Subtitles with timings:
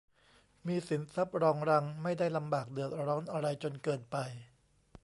[0.67, 4.17] มีสินทรัพย์รองรังไม่ได้ลำบากเดือดร้อนอะไรจนเกินไป